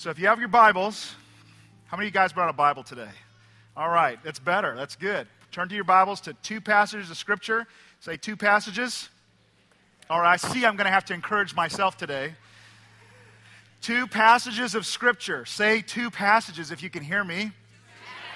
[0.00, 1.14] So if you have your Bibles,
[1.88, 3.10] how many of you guys brought a Bible today?
[3.76, 4.74] All right, that's better.
[4.74, 5.26] That's good.
[5.52, 7.66] Turn to your Bibles to two passages of Scripture.
[8.00, 9.10] Say two passages.
[10.08, 12.32] All right, I see I'm going to have to encourage myself today.
[13.82, 15.44] Two passages of Scripture.
[15.44, 17.52] Say two passages if you can hear me.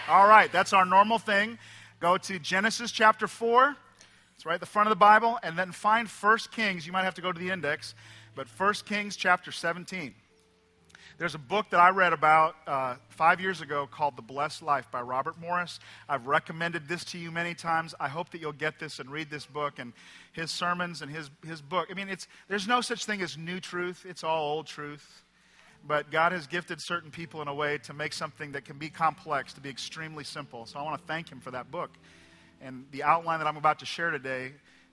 [0.07, 1.57] All right, that's our normal thing.
[1.99, 3.75] Go to Genesis chapter 4.
[4.35, 5.39] It's right at the front of the Bible.
[5.43, 6.87] And then find 1 Kings.
[6.87, 7.95] You might have to go to the index,
[8.35, 10.15] but 1 Kings chapter 17.
[11.17, 14.91] There's a book that I read about uh, five years ago called The Blessed Life
[14.91, 15.79] by Robert Morris.
[16.09, 17.95] I've recommended this to you many times.
[18.01, 19.93] I hope that you'll get this and read this book and
[20.33, 21.87] his sermons and his, his book.
[21.89, 25.23] I mean, it's, there's no such thing as new truth, it's all old truth.
[25.87, 28.89] But God has gifted certain people in a way to make something that can be
[28.89, 30.67] complex to be extremely simple.
[30.67, 31.91] So I want to thank him for that book.
[32.61, 34.51] And the outline that I'm about to share today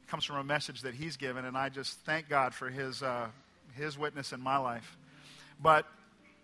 [0.07, 3.29] comes from a message that he's given, and I just thank God for his, uh,
[3.73, 4.97] his witness in my life.
[5.59, 5.87] But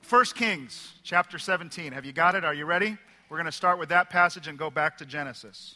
[0.10, 1.92] 1 Kings chapter 17.
[1.92, 2.46] Have you got it?
[2.46, 2.98] Are you ready?
[3.28, 5.76] We're going to start with that passage and go back to Genesis.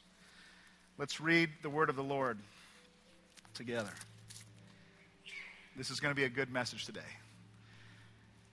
[0.98, 2.40] Let's read the word of the Lord
[3.54, 3.92] together.
[5.76, 7.02] This is going to be a good message today.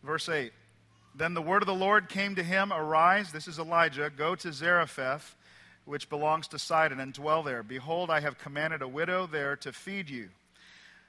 [0.03, 0.53] Verse 8
[1.15, 4.53] Then the word of the Lord came to him Arise, this is Elijah, go to
[4.53, 5.37] Zarephath,
[5.85, 7.63] which belongs to Sidon, and dwell there.
[7.63, 10.31] Behold, I have commanded a widow there to feed you.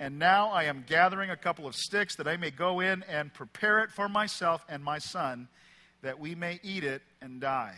[0.00, 3.32] And now I am gathering a couple of sticks that I may go in and
[3.34, 5.46] prepare it for myself and my son,
[6.00, 7.74] that we may eat it and die.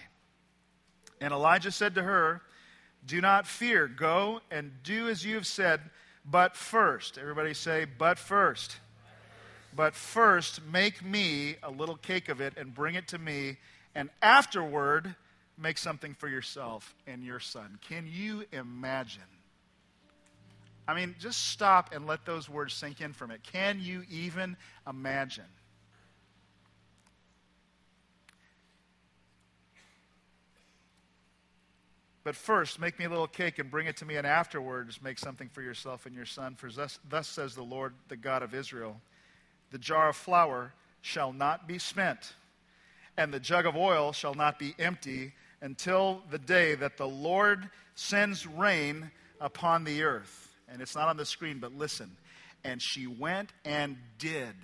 [1.21, 2.41] And Elijah said to her,
[3.05, 3.89] Do not fear.
[3.89, 5.81] Go and do as you have said,
[6.25, 8.77] but first, everybody say, but first.
[9.75, 13.57] But first, make me a little cake of it and bring it to me,
[13.97, 15.17] and afterward,
[15.59, 17.81] make something for yourself and your son.
[17.89, 19.23] Can you imagine?
[20.93, 23.43] I mean, just stop and let those words sink in from it.
[23.43, 25.47] Can you even imagine?
[32.25, 35.19] But first, make me a little cake and bring it to me, and afterwards, make
[35.19, 36.57] something for yourself and your son.
[36.57, 39.01] For thus, thus says the Lord, the God of Israel
[39.71, 42.35] The jar of flour shall not be spent,
[43.17, 45.33] and the jug of oil shall not be empty
[45.63, 49.11] until the day that the Lord sends rain
[49.41, 52.17] upon the earth and it's not on the screen, but listen.
[52.65, 54.55] And she went and did.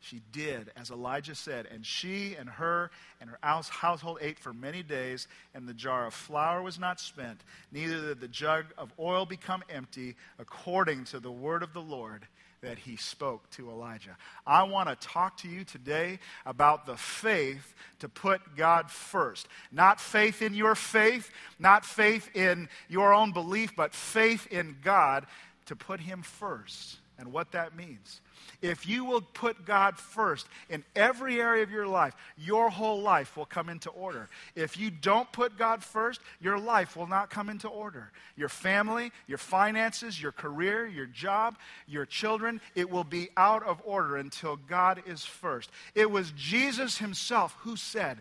[0.00, 4.82] She did, as Elijah said, and she and her and her household ate for many
[4.82, 7.40] days, and the jar of flour was not spent,
[7.72, 12.26] neither did the jug of oil become empty, according to the word of the Lord
[12.60, 14.16] that he spoke to Elijah.
[14.46, 19.48] I want to talk to you today about the faith to put God first.
[19.70, 25.26] Not faith in your faith, not faith in your own belief, but faith in God
[25.66, 28.20] to put him first and what that means.
[28.62, 33.36] If you will put God first in every area of your life, your whole life
[33.36, 34.28] will come into order.
[34.54, 38.12] If you don't put God first, your life will not come into order.
[38.36, 41.58] Your family, your finances, your career, your job,
[41.88, 45.70] your children, it will be out of order until God is first.
[45.96, 48.18] It was Jesus himself who said,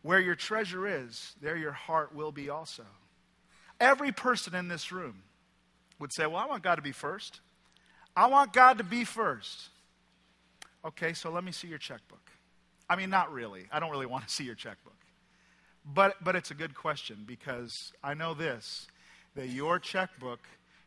[0.00, 2.86] Where your treasure is, there your heart will be also.
[3.78, 5.22] Every person in this room
[5.98, 7.40] would say, Well, I want God to be first.
[8.16, 9.68] I want God to be first.
[10.84, 12.30] Okay, so let me see your checkbook.
[12.88, 13.66] I mean, not really.
[13.72, 14.94] I don't really want to see your checkbook.
[15.84, 18.86] But, but it's a good question because I know this
[19.34, 20.40] that your checkbook,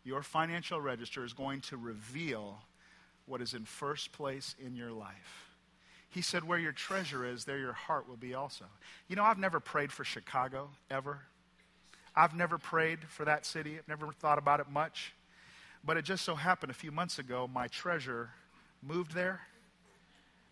[0.03, 2.57] your financial register, is going to reveal
[3.27, 5.49] what is in first place in your life.
[6.09, 8.65] He said, Where your treasure is, there your heart will be also.
[9.07, 11.21] You know, I've never prayed for Chicago, ever.
[12.19, 15.13] I've never prayed for that city, I've never thought about it much.
[15.85, 18.29] But it just so happened a few months ago, my treasure
[18.83, 19.39] moved there.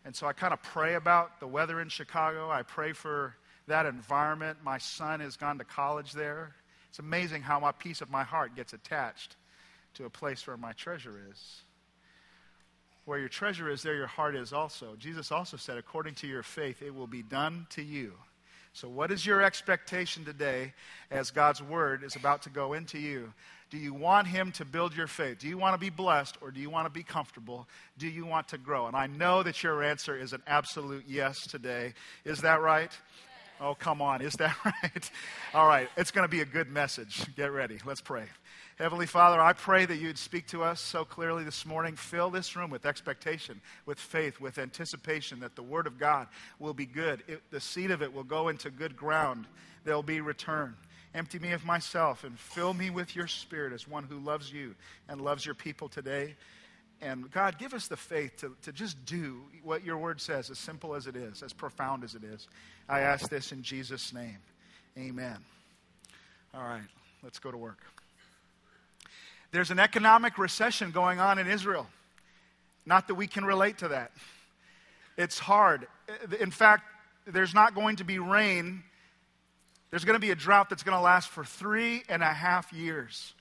[0.05, 2.49] And so I kind of pray about the weather in Chicago.
[2.49, 3.35] I pray for
[3.67, 4.59] that environment.
[4.63, 6.55] My son has gone to college there.
[6.87, 9.35] It's amazing how my piece of my heart gets attached
[9.95, 11.63] to a place where my treasure is.
[13.03, 14.95] Where your treasure is, there your heart is also.
[14.97, 18.13] Jesus also said, according to your faith, it will be done to you.
[18.79, 20.71] So, what is your expectation today
[21.09, 23.33] as God's word is about to go into you?
[23.71, 25.39] Do you want Him to build your faith?
[25.39, 27.67] Do you want to be blessed or do you want to be comfortable?
[27.97, 28.85] Do you want to grow?
[28.85, 31.95] And I know that your answer is an absolute yes today.
[32.23, 32.91] Is that right?
[33.59, 34.21] Oh, come on.
[34.21, 35.11] Is that right?
[35.53, 35.89] All right.
[35.97, 37.25] It's going to be a good message.
[37.35, 37.79] Get ready.
[37.85, 38.25] Let's pray.
[38.77, 41.95] Heavenly Father, I pray that you'd speak to us so clearly this morning.
[41.95, 46.27] Fill this room with expectation, with faith, with anticipation that the Word of God
[46.59, 47.23] will be good.
[47.27, 49.47] It, the seed of it will go into good ground.
[49.83, 50.75] There'll be return.
[51.15, 54.75] Empty me of myself and fill me with your Spirit as one who loves you
[55.09, 56.35] and loves your people today.
[57.01, 60.57] And God, give us the faith to, to just do what your word says, as
[60.57, 62.47] simple as it is, as profound as it is.
[62.89, 64.39] I ask this in Jesus' name.
[64.97, 65.37] Amen.
[66.53, 66.81] All right,
[67.21, 67.79] let's go to work.
[69.51, 71.87] There's an economic recession going on in Israel.
[72.85, 74.11] Not that we can relate to that.
[75.17, 75.87] It's hard.
[76.39, 76.83] In fact,
[77.25, 78.83] there's not going to be rain.
[79.91, 82.73] There's going to be a drought that's going to last for three and a half
[82.73, 83.33] years.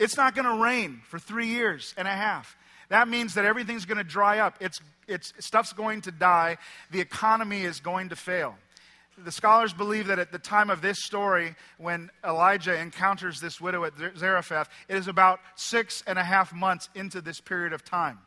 [0.00, 2.56] It's not going to rain for three years and a half.
[2.88, 4.56] That means that everything's going to dry up.
[4.60, 6.58] It's, it's, stuff's going to die.
[6.90, 8.56] The economy is going to fail
[9.24, 13.84] the scholars believe that at the time of this story, when Elijah encounters this widow
[13.84, 18.18] at Zarephath, it is about six and a half months into this period of time.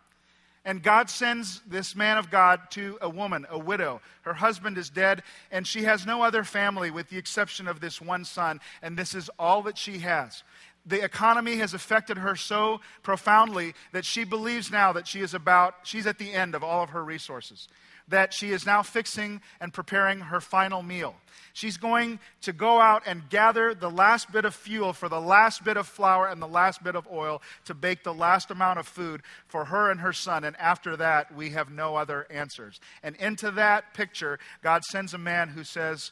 [0.66, 4.00] And God sends this man of God to a woman, a widow.
[4.22, 5.22] Her husband is dead,
[5.52, 9.14] and she has no other family with the exception of this one son, and this
[9.14, 10.44] is all that she has.
[10.86, 15.76] The economy has affected her so profoundly that she believes now that she is about,
[15.84, 17.68] she's at the end of all of her resources
[18.08, 21.16] that she is now fixing and preparing her final meal.
[21.54, 25.64] She's going to go out and gather the last bit of fuel for the last
[25.64, 28.88] bit of flour and the last bit of oil to bake the last amount of
[28.88, 30.44] food for her and her son.
[30.44, 32.80] And after that, we have no other answers.
[33.04, 36.12] And into that picture, God sends a man who says,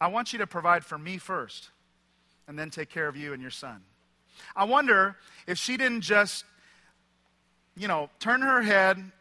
[0.00, 1.70] I want you to provide for me first,
[2.46, 3.82] and then take care of you and your son.
[4.54, 5.16] I wonder
[5.46, 6.44] if she didn't just,
[7.76, 9.12] you know, turn her head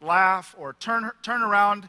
[0.00, 1.88] laugh or turn, turn around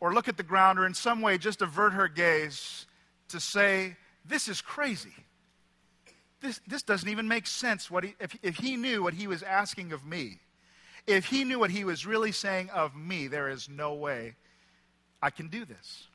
[0.00, 2.86] or look at the ground or in some way just avert her gaze
[3.28, 5.14] to say, This is crazy.
[6.40, 7.90] This, this doesn't even make sense.
[7.90, 10.40] What he, if, if he knew what he was asking of me,
[11.06, 14.36] if he knew what he was really saying of me, there is no way
[15.22, 16.08] I can do this.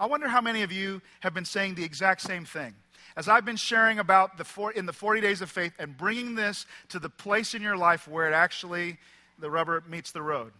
[0.00, 2.74] I wonder how many of you have been saying the exact same thing.
[3.16, 6.34] As I've been sharing about the four, in the 40 days of faith and bringing
[6.34, 8.98] this to the place in your life where it actually
[9.38, 10.52] the rubber meets the road.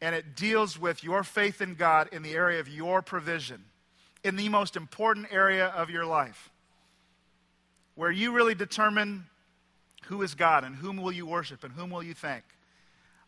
[0.00, 3.64] And it deals with your faith in God in the area of your provision,
[4.22, 6.50] in the most important area of your life,
[7.94, 9.26] where you really determine
[10.06, 12.42] who is God and whom will you worship and whom will you thank.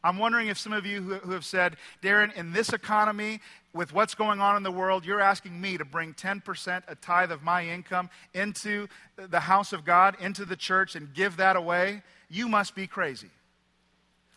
[0.03, 3.41] I'm wondering if some of you who, who have said, Darryn, in this economy,
[3.75, 7.32] with what's going on in the world, you're asking me to bring 10%, a tithe
[7.32, 8.87] of my income, into
[9.17, 12.03] the house of God, into the church, and give that away.
[12.31, 13.31] You must be crazy.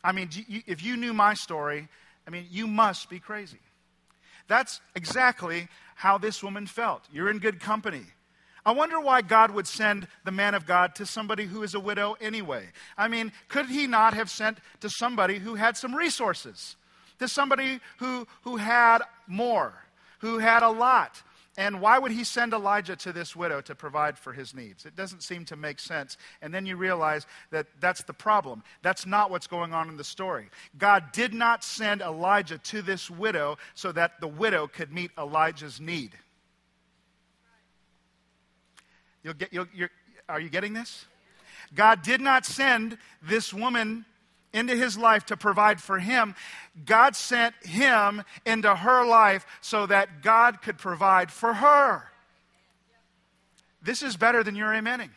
[0.03, 0.29] I mean,
[0.65, 1.87] if you knew my story,
[2.25, 3.59] I mean, you must be crazy.
[4.47, 7.03] That's exactly how this woman felt.
[7.11, 8.03] You're in good company.
[8.65, 11.79] I wonder why God would send the man of God to somebody who is a
[11.79, 12.65] widow anyway.
[12.97, 16.75] I mean, could he not have sent to somebody who had some resources?
[17.19, 19.73] To somebody who, who had more,
[20.19, 21.21] who had a lot,
[21.57, 24.85] and why would he send Elijah to this widow to provide for his needs?
[24.85, 26.15] It doesn't seem to make sense.
[26.43, 28.61] And then you realize that that's the problem.
[28.83, 30.49] That's not what's going on in the story.
[30.77, 35.81] God did not send Elijah to this widow so that the widow could meet Elijah's
[35.81, 36.11] need.
[39.23, 39.65] You'll get, you'll,
[40.29, 41.05] are you getting this?
[41.73, 44.05] God did not send this woman
[44.57, 46.35] into his life to provide for him,
[46.85, 52.03] God sent him into her life so that God could provide for her.
[53.81, 55.11] This is better than your amening.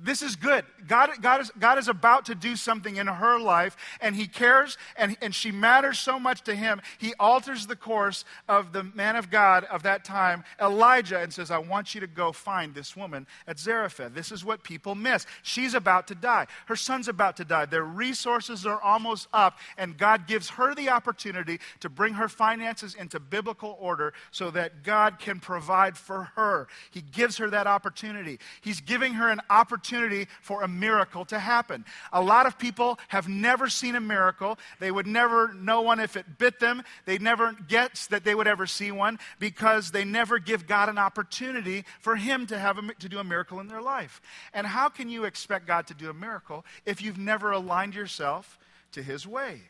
[0.00, 0.64] This is good.
[0.86, 4.78] God, God, is, God is about to do something in her life, and He cares,
[4.96, 6.80] and, and she matters so much to Him.
[6.98, 11.50] He alters the course of the man of God of that time, Elijah, and says,
[11.50, 14.14] I want you to go find this woman at Zarephath.
[14.14, 15.26] This is what people miss.
[15.42, 16.46] She's about to die.
[16.66, 17.66] Her son's about to die.
[17.66, 22.94] Their resources are almost up, and God gives her the opportunity to bring her finances
[22.94, 26.68] into biblical order so that God can provide for her.
[26.92, 28.38] He gives her that opportunity.
[28.60, 31.84] He's giving her an opportunity opportunity for a miracle to happen.
[32.12, 34.58] A lot of people have never seen a miracle.
[34.80, 36.82] They would never know one if it bit them.
[37.06, 40.98] They never guess that they would ever see one because they never give God an
[40.98, 44.20] opportunity for Him to, have a, to do a miracle in their life.
[44.52, 48.58] And how can you expect God to do a miracle if you've never aligned yourself
[48.92, 49.62] to His way?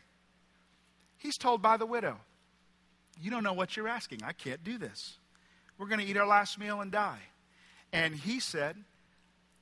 [1.17, 2.19] He's told by the widow,
[3.21, 4.23] You don't know what you're asking.
[4.25, 5.19] I can't do this.
[5.79, 7.21] We're going to eat our last meal and die.
[7.93, 8.77] And he said,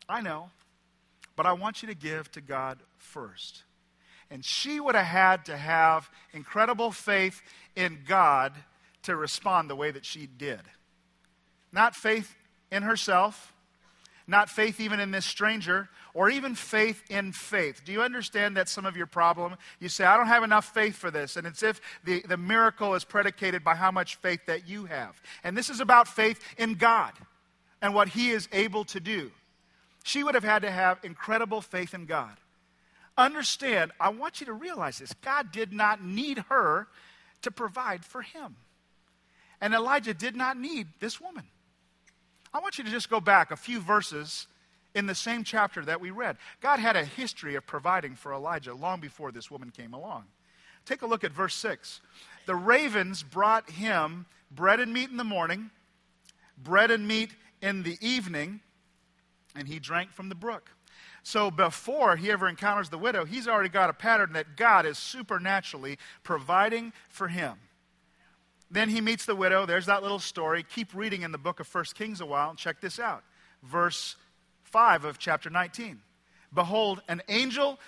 [0.09, 0.51] I know,
[1.35, 3.65] but I want you to give to God first.
[4.31, 7.43] And she would have had to have incredible faith
[7.77, 8.53] in God
[9.03, 10.61] to respond the way that she did.
[11.73, 12.35] Not faith
[12.73, 13.53] in herself,
[14.27, 17.83] not faith even in this stranger, or even faith in faith.
[17.85, 19.57] Do you understand that some of your problem?
[19.79, 21.37] You say, I don't have enough faith for this.
[21.37, 25.21] And it's if the, the miracle is predicated by how much faith that you have.
[25.45, 27.13] And this is about faith in God
[27.81, 29.31] and what He is able to do.
[30.07, 32.37] She would have had to have incredible faith in God.
[33.19, 36.87] Understand, I want you to realize this God did not need her
[37.43, 38.55] to provide for him.
[39.61, 41.43] And Elijah did not need this woman.
[42.55, 44.47] I want you to just go back a few verses
[44.95, 46.37] in the same chapter that we read.
[46.61, 50.27] God had a history of providing for Elijah long before this woman came along.
[50.85, 52.01] Take a look at verse 6.
[52.47, 55.71] The ravens brought him bread and meat in the morning,
[56.57, 58.61] bread and meat in the evening,
[59.57, 60.71] and he drank from the brook.
[61.23, 64.97] So before he ever encounters the widow, he's already got a pattern that God is
[64.97, 67.55] supernaturally providing for him.
[68.71, 69.67] Then he meets the widow.
[69.67, 70.63] There's that little story.
[70.63, 73.23] Keep reading in the book of First Kings a while and check this out.
[73.63, 74.17] Verse
[74.65, 76.01] 5 of chapter 19.
[76.53, 77.79] Behold, an angel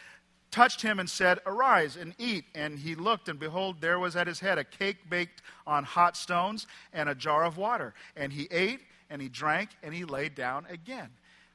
[0.50, 2.44] touched him and said, Arise and eat.
[2.54, 6.16] And he looked, and behold, there was at his head a cake baked on hot
[6.16, 7.94] stones and a jar of water.
[8.16, 11.10] And he ate and he drank and he lay down again.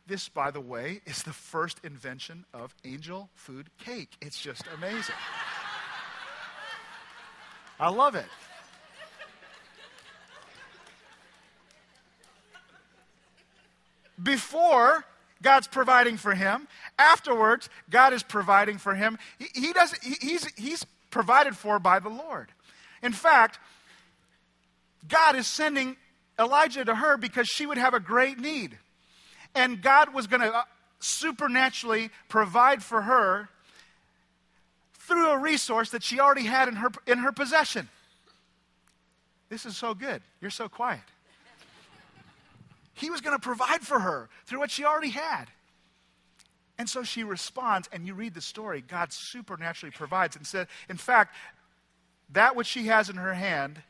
[0.06, 4.10] This, by the way, is the first invention of angel food cake.
[4.22, 5.16] It's just amazing.
[7.80, 8.26] I love it.
[14.22, 15.06] Before,
[15.42, 16.68] God's providing for him.
[16.98, 19.18] Afterwards, God is providing for him.
[19.38, 22.52] He, he does, he, he's, he's provided for by the Lord.
[23.04, 23.60] In fact,
[25.08, 25.98] God is sending
[26.40, 28.78] Elijah to her because she would have a great need.
[29.56, 30.64] And God was going to uh,
[31.00, 33.50] supernaturally provide for her
[34.94, 37.90] through a resource that she already had in her, in her possession.
[39.50, 40.22] This is so good.
[40.42, 41.02] You're so quiet.
[42.94, 45.46] He was going to provide for her through what she already had.
[46.78, 48.82] And so she responds, and you read the story.
[48.82, 51.36] God supernaturally provides and said, in fact,
[52.32, 53.82] that which she has in her hand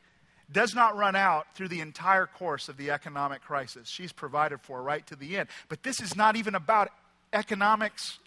[0.50, 3.88] does not run out through the entire course of the economic crisis.
[3.88, 5.48] She's provided for right to the end.
[5.68, 6.90] But this is not even about
[7.32, 8.18] economics.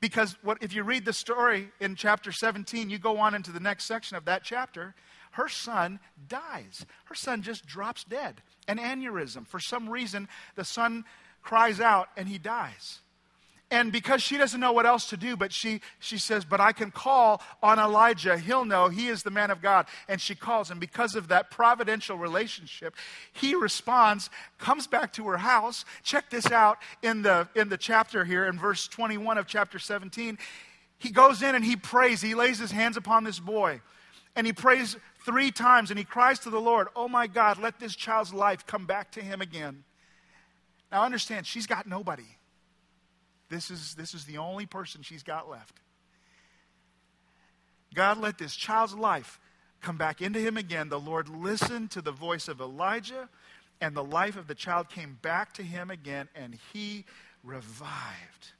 [0.00, 3.60] Because what, if you read the story in chapter 17, you go on into the
[3.60, 4.94] next section of that chapter,
[5.32, 5.98] her son
[6.28, 6.86] dies.
[7.06, 8.42] Her son just drops dead.
[8.68, 9.46] An aneurysm.
[9.46, 11.04] For some reason, the son
[11.42, 13.00] cries out and he dies.
[13.74, 16.70] And because she doesn't know what else to do, but she, she says, But I
[16.70, 18.38] can call on Elijah.
[18.38, 19.86] He'll know he is the man of God.
[20.08, 20.70] And she calls.
[20.70, 22.94] And because of that providential relationship,
[23.32, 25.84] he responds, comes back to her house.
[26.04, 30.38] Check this out in the, in the chapter here, in verse 21 of chapter 17.
[30.98, 32.22] He goes in and he prays.
[32.22, 33.80] He lays his hands upon this boy.
[34.36, 37.80] And he prays three times and he cries to the Lord, Oh my God, let
[37.80, 39.82] this child's life come back to him again.
[40.92, 42.36] Now understand, she's got nobody.
[43.54, 45.78] This is, this is the only person she's got left.
[47.94, 49.38] God let this child's life
[49.80, 50.88] come back into him again.
[50.88, 53.28] The Lord listened to the voice of Elijah,
[53.80, 57.04] and the life of the child came back to him again, and he
[57.44, 58.52] revived.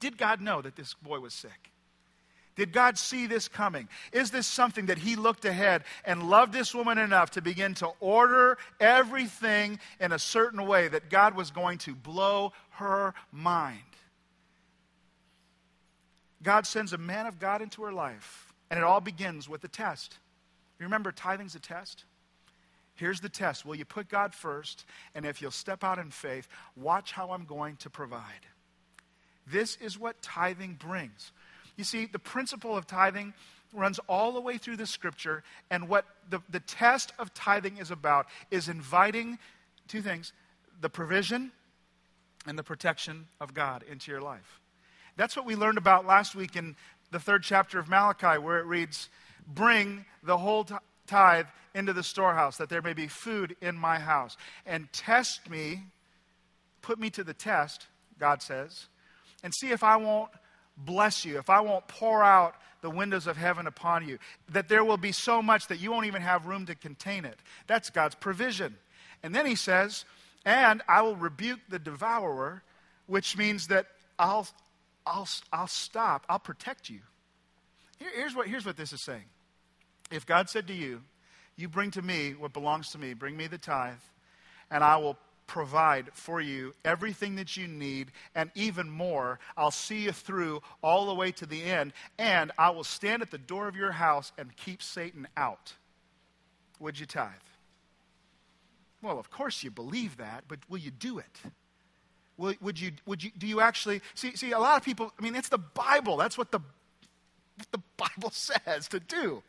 [0.00, 1.70] Did God know that this boy was sick?
[2.58, 3.88] Did God see this coming?
[4.10, 7.90] Is this something that He looked ahead and loved this woman enough to begin to
[8.00, 13.78] order everything in a certain way that God was going to blow her mind?
[16.42, 19.68] God sends a man of God into her life, and it all begins with a
[19.68, 20.18] test.
[20.80, 22.06] Remember tithing's a test?
[22.96, 23.64] Here's the test.
[23.64, 24.84] Will you put God first?
[25.14, 28.46] And if you'll step out in faith, watch how I'm going to provide.
[29.46, 31.30] This is what tithing brings.
[31.78, 33.32] You see, the principle of tithing
[33.72, 37.90] runs all the way through the scripture, and what the, the test of tithing is
[37.90, 39.38] about is inviting
[39.86, 40.32] two things
[40.80, 41.52] the provision
[42.46, 44.60] and the protection of God into your life.
[45.16, 46.76] That's what we learned about last week in
[47.10, 49.08] the third chapter of Malachi, where it reads,
[49.46, 50.66] Bring the whole
[51.06, 54.36] tithe into the storehouse, that there may be food in my house.
[54.66, 55.84] And test me,
[56.82, 57.86] put me to the test,
[58.18, 58.86] God says,
[59.42, 60.30] and see if I won't
[60.84, 64.18] bless you, if I won't pour out the windows of heaven upon you,
[64.50, 67.38] that there will be so much that you won't even have room to contain it.
[67.66, 68.76] That's God's provision.
[69.22, 70.04] And then he says,
[70.44, 72.62] and I will rebuke the devourer,
[73.06, 73.86] which means that
[74.18, 74.46] I'll,
[75.06, 77.00] I'll, I'll stop, I'll protect you.
[77.98, 79.24] Here, here's, what, here's what this is saying
[80.10, 81.02] If God said to you,
[81.56, 83.94] You bring to me what belongs to me, bring me the tithe,
[84.70, 85.18] and I will
[85.48, 89.40] provide for you everything that you need and even more.
[89.56, 93.32] I'll see you through all the way to the end, and I will stand at
[93.32, 95.72] the door of your house and keep Satan out.
[96.78, 97.32] Would you tithe?
[99.02, 101.40] Well, of course you believe that, but will you do it?
[102.36, 105.22] Will, would you, would you, do you actually, see, see, a lot of people, I
[105.22, 106.16] mean, it's the Bible.
[106.16, 109.42] That's what the, what the Bible says to do.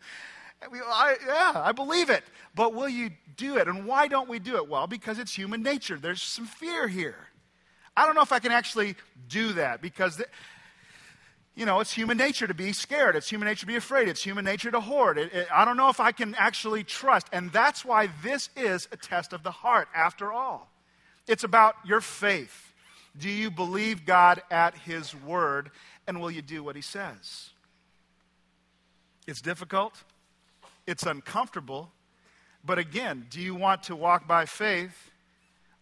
[0.62, 2.24] I, yeah, I believe it.
[2.56, 3.68] But will you do it?
[3.68, 4.68] And why don't we do it?
[4.68, 5.98] Well, because it's human nature.
[5.98, 7.28] There's some fear here.
[7.96, 8.96] I don't know if I can actually
[9.28, 10.26] do that because, the,
[11.56, 13.16] you know, it's human nature to be scared.
[13.16, 14.08] It's human nature to be afraid.
[14.08, 15.18] It's human nature to hoard.
[15.18, 17.28] It, it, I don't know if I can actually trust.
[17.32, 20.70] And that's why this is a test of the heart, after all.
[21.28, 22.74] It's about your faith.
[23.18, 25.72] Do you believe God at His word?
[26.08, 27.50] And will you do what He says?
[29.28, 30.04] It's difficult.
[30.90, 31.92] It's uncomfortable.
[32.66, 35.12] But again, do you want to walk by faith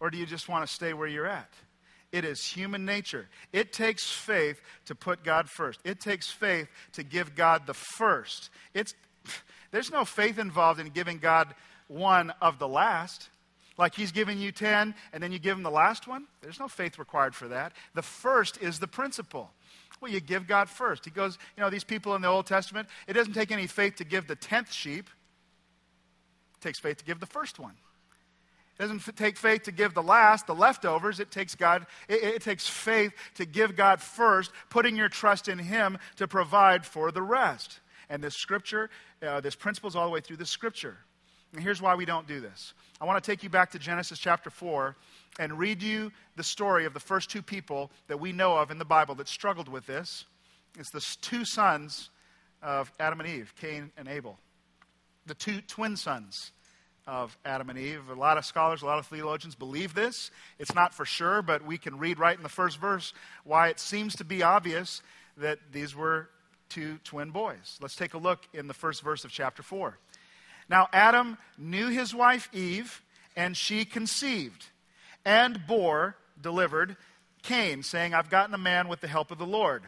[0.01, 1.49] or do you just want to stay where you're at?
[2.11, 3.29] It is human nature.
[3.53, 5.79] It takes faith to put God first.
[5.85, 8.49] It takes faith to give God the first.
[8.73, 8.93] It's,
[9.71, 11.55] there's no faith involved in giving God
[11.87, 13.29] one of the last.
[13.77, 16.25] Like he's giving you 10 and then you give him the last one.
[16.41, 17.71] There's no faith required for that.
[17.93, 19.51] The first is the principle.
[19.99, 21.05] Well, you give God first.
[21.05, 23.95] He goes, you know, these people in the Old Testament, it doesn't take any faith
[23.95, 25.09] to give the tenth sheep,
[26.55, 27.73] it takes faith to give the first one.
[28.77, 31.19] It doesn't take faith to give the last, the leftovers.
[31.19, 35.57] It takes God, it, it takes faith to give God first, putting your trust in
[35.57, 37.79] Him to provide for the rest.
[38.09, 38.89] And this scripture,
[39.25, 40.97] uh, this principle is all the way through the scripture.
[41.53, 42.73] And here's why we don't do this.
[43.01, 44.95] I want to take you back to Genesis chapter 4
[45.39, 48.77] and read you the story of the first two people that we know of in
[48.77, 50.25] the Bible that struggled with this.
[50.77, 52.09] It's the two sons
[52.61, 54.37] of Adam and Eve, Cain and Abel.
[55.25, 56.51] The two twin sons
[57.05, 58.09] of Adam and Eve.
[58.09, 60.29] A lot of scholars, a lot of theologians believe this.
[60.59, 63.13] It's not for sure, but we can read right in the first verse
[63.43, 65.01] why it seems to be obvious
[65.37, 66.29] that these were
[66.69, 67.77] two twin boys.
[67.81, 69.97] Let's take a look in the first verse of chapter 4.
[70.69, 73.01] Now, Adam knew his wife Eve,
[73.35, 74.65] and she conceived
[75.27, 76.95] and bore, delivered,
[77.43, 79.83] Cain, saying, I've gotten a man with the help of the Lord.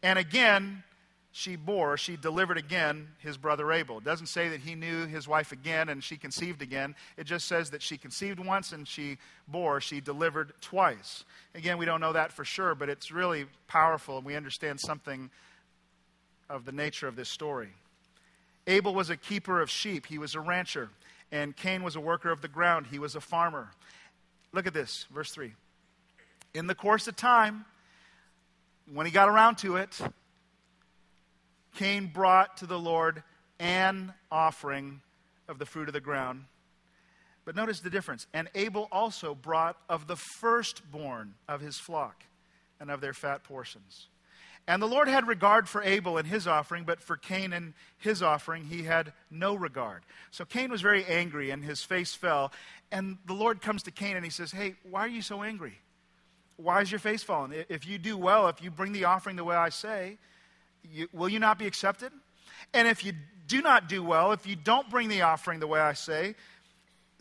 [0.00, 0.84] And again,
[1.32, 3.98] she bore, she delivered again his brother Abel.
[3.98, 6.94] It doesn't say that he knew his wife again and she conceived again.
[7.16, 11.24] It just says that she conceived once and she bore, she delivered twice.
[11.56, 15.30] Again, we don't know that for sure, but it's really powerful and we understand something
[16.48, 17.70] of the nature of this story.
[18.68, 20.90] Abel was a keeper of sheep, he was a rancher,
[21.32, 23.70] and Cain was a worker of the ground, he was a farmer.
[24.52, 25.54] Look at this, verse 3.
[26.54, 27.64] In the course of time,
[28.92, 30.00] when he got around to it,
[31.76, 33.22] Cain brought to the Lord
[33.60, 35.00] an offering
[35.48, 36.44] of the fruit of the ground.
[37.44, 38.26] But notice the difference.
[38.34, 42.24] And Abel also brought of the firstborn of his flock
[42.80, 44.08] and of their fat portions.
[44.70, 48.22] And the Lord had regard for Abel and his offering, but for Cain and his
[48.22, 50.04] offering he had no regard.
[50.30, 52.52] So Cain was very angry and his face fell.
[52.92, 55.76] And the Lord comes to Cain and he says, Hey, why are you so angry?
[56.56, 57.52] Why is your face fallen?
[57.68, 60.18] If you do well, if you bring the offering the way I say,
[60.88, 62.12] you, will you not be accepted?
[62.72, 63.14] And if you
[63.48, 66.36] do not do well, if you don't bring the offering the way I say,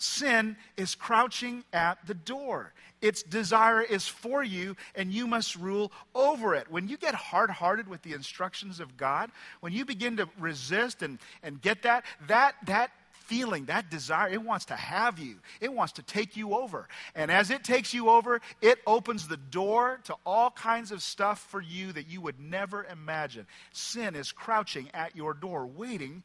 [0.02, 2.74] sin is crouching at the door.
[3.02, 6.70] Its desire is for you, and you must rule over it.
[6.70, 9.32] When you get hard hearted with the instructions of God,
[9.62, 12.92] when you begin to resist and, and get that, that, that
[13.30, 15.36] feeling, that desire, it wants to have you.
[15.62, 16.88] It wants to take you over.
[17.14, 21.40] And as it takes you over, it opens the door to all kinds of stuff
[21.50, 23.46] for you that you would never imagine.
[23.72, 26.24] Sin is crouching at your door, waiting.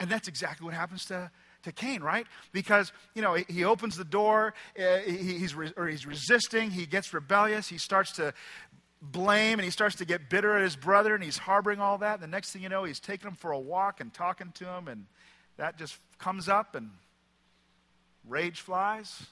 [0.00, 1.30] And that's exactly what happens to,
[1.62, 2.26] to Cain, right?
[2.52, 7.68] Because, you know, he opens the door, uh, he's, or he's resisting, he gets rebellious,
[7.68, 8.34] he starts to
[9.00, 12.14] blame and he starts to get bitter at his brother and he's harboring all that.
[12.14, 14.64] And the next thing you know, he's taking him for a walk and talking to
[14.64, 15.06] him and
[15.56, 16.90] that just comes up and
[18.28, 19.26] rage flies.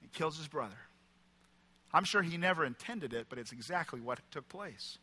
[0.00, 0.76] He kills his brother.
[1.92, 4.98] I'm sure he never intended it, but it's exactly what took place.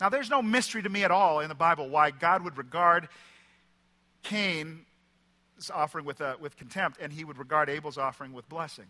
[0.00, 3.08] Now, there's no mystery to me at all in the Bible why God would regard
[5.68, 8.86] Offering with, uh, with contempt and he would regard Abel's offering with blessing.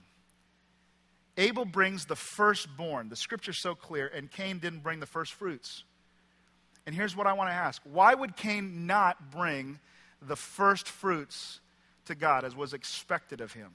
[1.36, 3.08] Abel brings the firstborn.
[3.08, 5.84] The scripture's so clear, and Cain didn't bring the first fruits.
[6.86, 9.78] And here's what I want to ask why would Cain not bring
[10.22, 11.60] the first fruits
[12.06, 13.70] to God as was expected of him.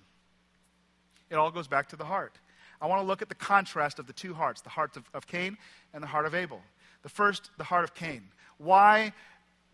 [1.30, 2.38] It all goes back to the heart.
[2.82, 5.28] I want to look at the contrast of the two hearts the heart of, of
[5.28, 5.58] Cain
[5.94, 6.62] and the heart of Abel.
[7.04, 8.30] The first, the heart of Cain.
[8.58, 9.14] Why,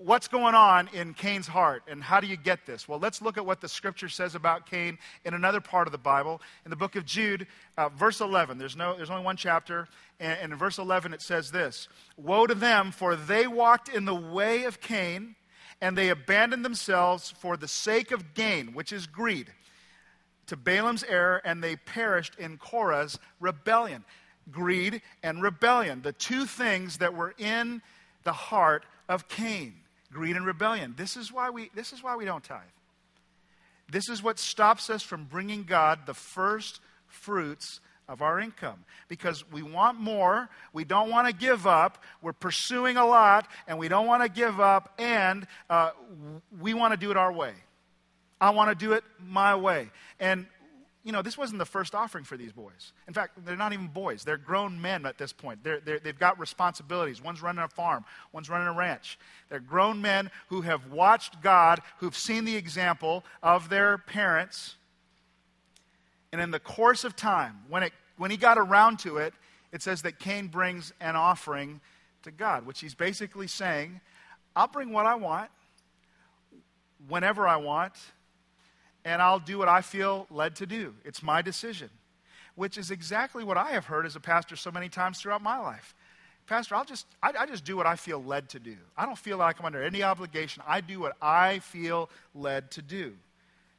[0.03, 2.87] what's going on in Cain's heart and how do you get this?
[2.87, 5.97] Well, let's look at what the scripture says about Cain in another part of the
[5.97, 6.41] Bible.
[6.65, 9.87] In the book of Jude, uh, verse 11, there's, no, there's only one chapter,
[10.19, 11.87] and, and in verse 11 it says this
[12.17, 15.35] Woe to them, for they walked in the way of Cain,
[15.81, 19.53] and they abandoned themselves for the sake of gain, which is greed,
[20.47, 24.03] to Balaam's error, and they perished in Korah's rebellion.
[24.49, 27.81] Greed and rebellion, the two things that were in
[28.23, 29.80] the heart of Cain
[30.11, 30.93] greed and rebellion.
[30.97, 32.61] This is why we, this is why we don't tithe.
[33.91, 39.49] This is what stops us from bringing God the first fruits of our income because
[39.51, 43.87] we want more, we don't want to give up, we're pursuing a lot, and we
[43.87, 45.91] don't want to give up, and uh,
[46.59, 47.53] we want to do it our way.
[48.39, 49.91] I want to do it my way.
[50.19, 50.45] And
[51.03, 52.93] you know, this wasn't the first offering for these boys.
[53.07, 54.23] In fact, they're not even boys.
[54.23, 55.63] They're grown men at this point.
[55.63, 57.21] They're, they have got responsibilities.
[57.21, 59.17] One's running a farm, one's running a ranch.
[59.49, 64.75] They're grown men who have watched God, who've seen the example of their parents.
[66.31, 69.33] And in the course of time, when, it, when he got around to it,
[69.71, 71.81] it says that Cain brings an offering
[72.23, 74.01] to God, which he's basically saying,
[74.55, 75.49] I'll bring what I want,
[77.07, 77.93] whenever I want
[79.05, 80.93] and I'll do what I feel led to do.
[81.03, 81.89] It's my decision,
[82.55, 85.57] which is exactly what I have heard as a pastor so many times throughout my
[85.57, 85.95] life.
[86.47, 88.75] Pastor, I'll just, I, I, just do what I feel led to do.
[88.97, 90.63] I don't feel like I'm under any obligation.
[90.67, 93.13] I do what I feel led to do.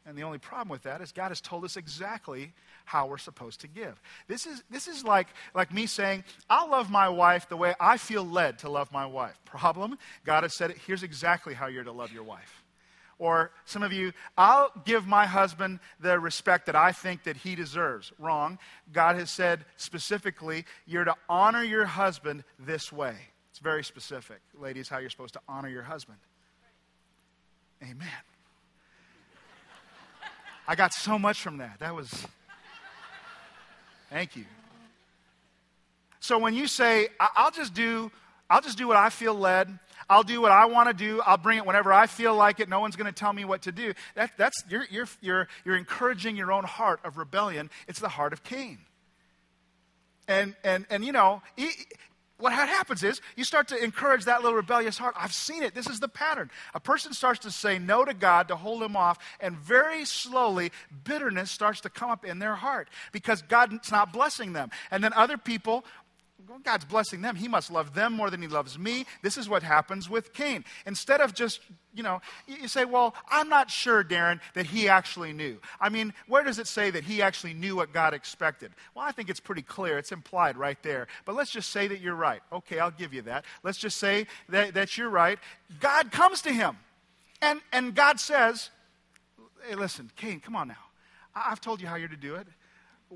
[0.07, 2.53] And the only problem with that is God has told us exactly
[2.85, 4.01] how we're supposed to give.
[4.27, 7.97] This is, this is like, like me saying, I'll love my wife the way I
[7.97, 9.39] feel led to love my wife.
[9.45, 12.62] Problem, God has said it, here's exactly how you're to love your wife.
[13.23, 17.55] Or some of you, I'll give my husband the respect that I think that he
[17.55, 18.11] deserves.
[18.19, 18.59] Wrong.
[18.93, 23.15] God has said specifically, you're to honor your husband this way.
[23.51, 26.19] It's very specific, ladies, how you're supposed to honor your husband.
[27.81, 28.09] Amen.
[30.67, 31.79] I got so much from that.
[31.79, 32.27] That was.
[34.11, 34.47] Thank you.
[36.19, 38.11] So when you say, I'll just do,
[38.51, 39.79] I'll just do what I feel led,
[40.13, 41.23] I'll do what I want to do.
[41.23, 42.69] I'll bring it whenever I feel like it.
[42.69, 43.95] No one's going to tell me what to do.
[44.15, 47.71] That, that's, you're, you're, you're, you're encouraging your own heart of rebellion.
[47.89, 48.79] It's the heart of Cain.
[50.29, 51.41] And, and, and you know,
[52.43, 55.15] what happens is you start to encourage that little rebellious heart.
[55.17, 55.75] I've seen it.
[55.75, 56.51] This is the pattern.
[56.75, 60.73] A person starts to say no to God, to hold him off, and very slowly
[61.05, 64.71] bitterness starts to come up in their heart because God's not blessing them.
[64.91, 65.85] And then other people
[66.59, 67.37] God's blessing them.
[67.37, 69.07] He must love them more than he loves me.
[69.23, 70.65] This is what happens with Cain.
[70.87, 71.61] Instead of just,
[71.95, 75.59] you know, you say, well, I'm not sure, Darryn, that he actually knew.
[75.81, 78.73] I mean, where does it say that he actually knew what God expected?
[78.95, 79.99] Well, I think it's pretty clear.
[79.99, 81.07] It's implied right there.
[81.25, 82.43] But let's just say that you're right.
[82.53, 83.45] Okay, I'll give you that.
[83.63, 85.39] Let's just say that, that you're right.
[85.81, 86.77] God comes to him.
[87.41, 88.71] And, and God says,
[89.69, 90.75] hey, listen, Cain, come on now.
[91.35, 92.47] I've told you how you're to do it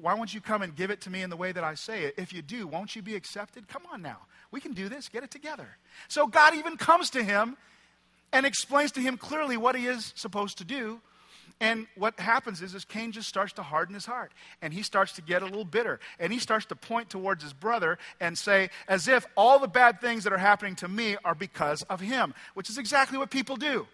[0.00, 2.04] why won't you come and give it to me in the way that I say
[2.04, 2.14] it?
[2.16, 3.68] If you do, won't you be accepted?
[3.68, 4.18] Come on now.
[4.50, 5.08] We can do this.
[5.08, 5.68] Get it together.
[6.08, 7.56] So God even comes to him
[8.32, 11.00] and explains to him clearly what he is supposed to do.
[11.58, 14.32] And what happens is, is Cain just starts to harden his heart.
[14.60, 16.00] And he starts to get a little bitter.
[16.18, 20.00] And he starts to point towards his brother and say, as if all the bad
[20.00, 23.56] things that are happening to me are because of him, which is exactly what people
[23.56, 23.86] do.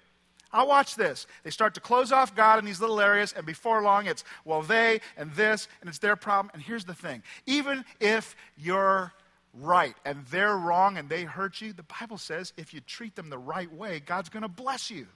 [0.52, 1.26] I'll watch this.
[1.44, 4.62] They start to close off God in these little areas, and before long it's, well,
[4.62, 6.50] they and this, and it's their problem.
[6.52, 9.12] And here's the thing even if you're
[9.54, 13.30] right and they're wrong and they hurt you, the Bible says if you treat them
[13.30, 15.06] the right way, God's going to bless you.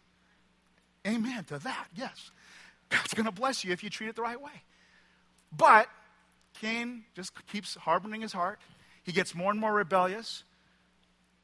[1.06, 2.30] Amen to that, yes.
[2.88, 4.62] God's going to bless you if you treat it the right way.
[5.56, 5.88] But
[6.60, 8.60] Cain just keeps harboring his heart.
[9.04, 10.42] He gets more and more rebellious,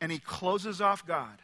[0.01, 1.39] and he closes off God.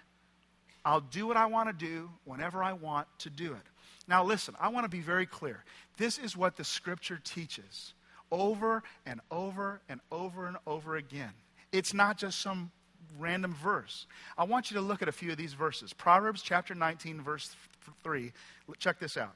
[0.84, 3.62] I'll do what I want to do whenever I want to do it.
[4.06, 5.64] Now, listen, I want to be very clear.
[5.98, 7.92] This is what the scripture teaches
[8.30, 11.32] over and over and over and over again.
[11.72, 12.70] It's not just some
[13.18, 14.06] random verse.
[14.36, 15.92] I want you to look at a few of these verses.
[15.92, 17.54] Proverbs chapter 19, verse
[18.02, 18.32] 3.
[18.78, 19.34] Check this out.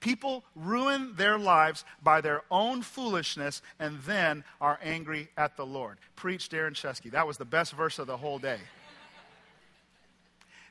[0.00, 5.96] People ruin their lives by their own foolishness and then are angry at the Lord.
[6.14, 7.10] Preach Darryn Scheske.
[7.12, 8.58] That was the best verse of the whole day.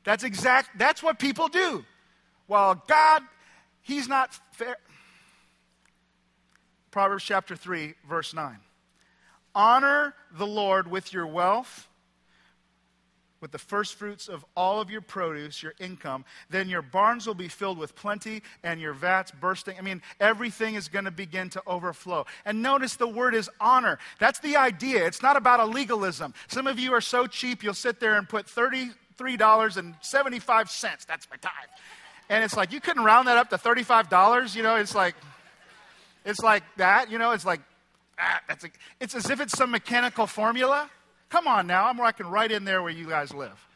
[0.04, 1.86] That's exact that's what people do.
[2.48, 3.24] Well, God,
[3.82, 4.78] he's not fair.
[6.92, 8.58] Proverbs chapter 3, verse 9.
[9.56, 11.88] Honor the Lord with your wealth,
[13.40, 16.24] with the first fruits of all of your produce, your income.
[16.50, 19.76] Then your barns will be filled with plenty and your vats bursting.
[19.78, 22.26] I mean, everything is going to begin to overflow.
[22.46, 23.98] And notice the word is honor.
[24.20, 25.06] That's the idea.
[25.06, 26.34] It's not about a legalism.
[26.48, 28.92] Some of you are so cheap, you'll sit there and put 30
[29.24, 31.06] $33.75.
[31.06, 31.52] That's my tithe.
[32.30, 34.76] And it's like, you couldn't round that up to $35, you know?
[34.76, 35.16] It's like,
[36.26, 37.32] it's like that, you know?
[37.32, 37.62] It's like,
[38.20, 40.90] ah, that's a, it's as if it's some mechanical formula.
[41.30, 43.68] Come on now, I'm working right in there where you guys live.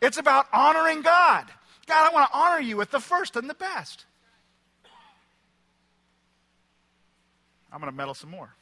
[0.00, 1.46] It's about honoring God.
[1.86, 4.06] God, I want to honor you with the first and the best.
[7.72, 8.54] I'm going to meddle some more.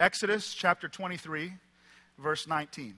[0.00, 1.52] Exodus chapter 23,
[2.18, 2.94] verse 19.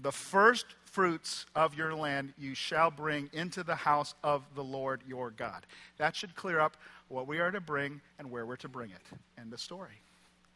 [0.00, 5.02] The first fruits of your land you shall bring into the house of the Lord
[5.06, 5.66] your God.
[5.98, 6.76] That should clear up
[7.08, 9.02] what we are to bring and where we're to bring it.
[9.38, 10.00] End the story.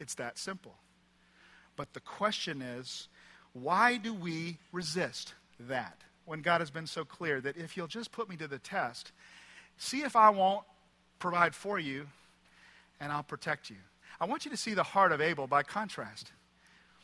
[0.00, 0.74] It's that simple.
[1.76, 3.08] But the question is,
[3.52, 8.12] why do we resist that when God has been so clear that if you'll just
[8.12, 9.12] put me to the test,
[9.76, 10.64] see if I won't
[11.18, 12.06] provide for you
[13.00, 13.76] and I'll protect you?
[14.20, 16.32] I want you to see the heart of Abel by contrast.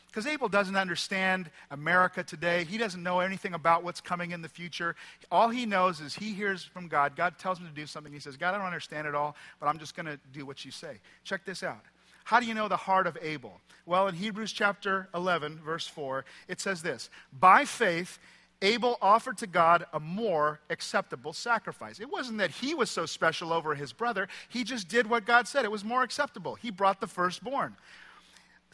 [0.09, 2.63] Because Abel doesn't understand America today.
[2.63, 4.95] He doesn't know anything about what's coming in the future.
[5.31, 7.15] All he knows is he hears from God.
[7.15, 8.11] God tells him to do something.
[8.11, 10.65] He says, God, I don't understand it all, but I'm just going to do what
[10.65, 10.99] you say.
[11.23, 11.81] Check this out.
[12.23, 13.59] How do you know the heart of Abel?
[13.85, 18.19] Well, in Hebrews chapter 11, verse 4, it says this By faith,
[18.61, 21.99] Abel offered to God a more acceptable sacrifice.
[21.99, 25.47] It wasn't that he was so special over his brother, he just did what God
[25.47, 25.65] said.
[25.65, 26.55] It was more acceptable.
[26.55, 27.75] He brought the firstborn,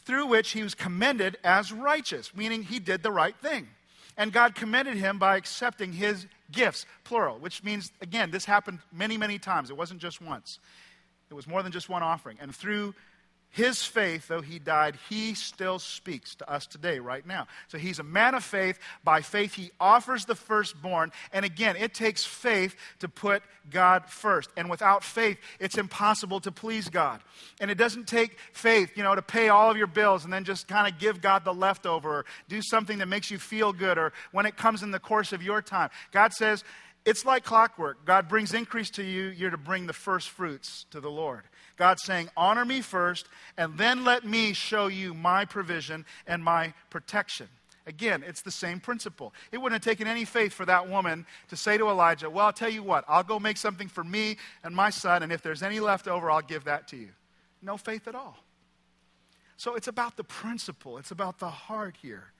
[0.06, 3.68] through which he was commended as righteous, meaning he did the right thing.
[4.16, 9.18] And God commended him by accepting his gifts, plural, which means, again, this happened many,
[9.18, 9.68] many times.
[9.68, 10.58] It wasn't just once,
[11.28, 12.38] it was more than just one offering.
[12.40, 12.94] And through
[13.56, 17.46] his faith, though he died, he still speaks to us today, right now.
[17.68, 18.78] So he's a man of faith.
[19.02, 21.10] By faith, he offers the firstborn.
[21.32, 24.50] And again, it takes faith to put God first.
[24.58, 27.22] And without faith, it's impossible to please God.
[27.58, 30.44] And it doesn't take faith, you know, to pay all of your bills and then
[30.44, 33.96] just kind of give God the leftover or do something that makes you feel good
[33.96, 35.88] or when it comes in the course of your time.
[36.12, 36.62] God says,
[37.06, 38.04] it's like clockwork.
[38.04, 41.44] God brings increase to you, you're to bring the first fruits to the Lord.
[41.76, 46.72] God's saying, Honor me first, and then let me show you my provision and my
[46.90, 47.48] protection.
[47.86, 49.32] Again, it's the same principle.
[49.52, 52.52] It wouldn't have taken any faith for that woman to say to Elijah, Well, I'll
[52.52, 55.62] tell you what, I'll go make something for me and my son, and if there's
[55.62, 57.10] any left over, I'll give that to you.
[57.62, 58.38] No faith at all.
[59.56, 62.32] So it's about the principle, it's about the heart here.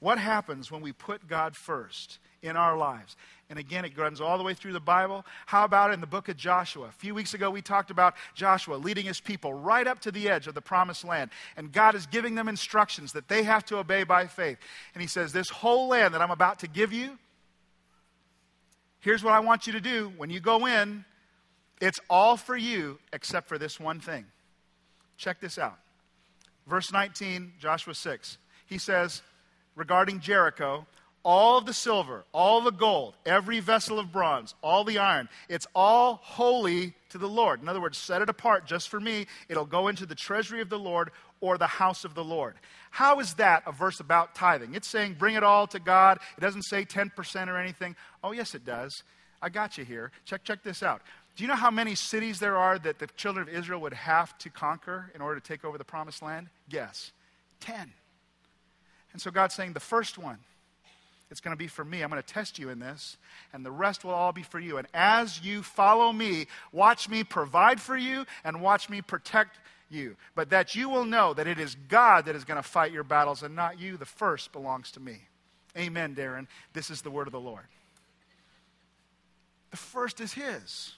[0.00, 3.16] What happens when we put God first in our lives?
[3.50, 5.26] And again, it runs all the way through the Bible.
[5.46, 6.86] How about in the book of Joshua?
[6.86, 10.28] A few weeks ago, we talked about Joshua leading his people right up to the
[10.28, 11.30] edge of the promised land.
[11.56, 14.58] And God is giving them instructions that they have to obey by faith.
[14.94, 17.18] And he says, This whole land that I'm about to give you,
[19.00, 20.12] here's what I want you to do.
[20.16, 21.04] When you go in,
[21.80, 24.26] it's all for you except for this one thing.
[25.16, 25.78] Check this out.
[26.68, 28.38] Verse 19, Joshua 6.
[28.66, 29.22] He says,
[29.74, 30.86] regarding Jericho,
[31.22, 35.66] all of the silver, all the gold, every vessel of bronze, all the iron, it's
[35.74, 37.60] all holy to the Lord.
[37.60, 39.26] In other words, set it apart just for me.
[39.48, 42.54] It'll go into the treasury of the Lord or the house of the Lord.
[42.90, 44.74] How is that a verse about tithing?
[44.74, 46.18] It's saying bring it all to God.
[46.36, 47.96] It doesn't say 10% or anything.
[48.22, 49.02] Oh, yes, it does.
[49.42, 50.12] I got you here.
[50.24, 51.02] Check, check this out.
[51.36, 54.36] Do you know how many cities there are that the children of Israel would have
[54.38, 56.48] to conquer in order to take over the promised land?
[56.68, 57.12] Guess.
[57.60, 57.92] 10.
[59.12, 60.38] And so God's saying the first one,
[61.30, 62.02] it's going to be for me.
[62.02, 63.16] I'm going to test you in this,
[63.52, 64.78] and the rest will all be for you.
[64.78, 70.16] And as you follow me, watch me provide for you and watch me protect you.
[70.34, 73.04] But that you will know that it is God that is going to fight your
[73.04, 73.96] battles and not you.
[73.96, 75.18] The first belongs to me.
[75.78, 76.48] Amen, Darryn.
[76.72, 77.64] This is the word of the Lord.
[79.70, 80.94] The first is His.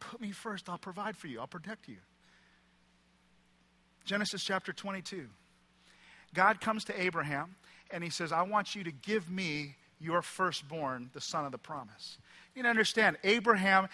[0.00, 0.68] Put me first.
[0.68, 1.98] I'll provide for you, I'll protect you.
[4.04, 5.28] Genesis chapter 22.
[6.34, 7.54] God comes to Abraham
[7.92, 11.58] and he says, I want you to give me your firstborn, the son of the
[11.58, 12.18] promise.
[12.54, 13.88] You need to understand, Abraham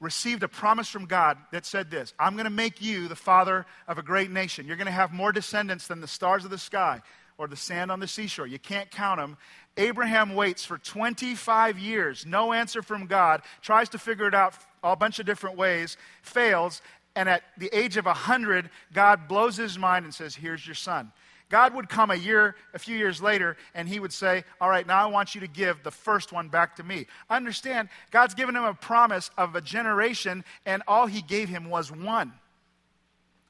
[0.00, 3.66] received a promise from God that said this I'm going to make you the father
[3.86, 4.66] of a great nation.
[4.66, 7.00] You're going to have more descendants than the stars of the sky
[7.38, 8.46] or the sand on the seashore.
[8.46, 9.36] You can't count them.
[9.76, 14.96] Abraham waits for 25 years, no answer from God, tries to figure it out a
[14.96, 16.82] bunch of different ways, fails,
[17.14, 21.12] and at the age of 100, God blows his mind and says, Here's your son.
[21.50, 24.86] God would come a year, a few years later, and he would say, All right,
[24.86, 27.06] now I want you to give the first one back to me.
[27.30, 31.90] Understand, God's given him a promise of a generation, and all he gave him was
[31.90, 32.32] one.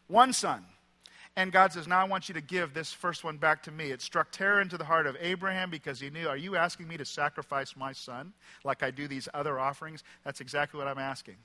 [0.07, 0.65] One son.
[1.35, 3.91] And God says, Now I want you to give this first one back to me.
[3.91, 6.97] It struck terror into the heart of Abraham because he knew, Are you asking me
[6.97, 8.33] to sacrifice my son
[8.65, 10.05] like I do these other offerings?
[10.25, 11.37] That's exactly what I'm asking.